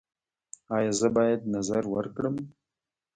[0.75, 2.35] ایا زه باید نذر ورکړم؟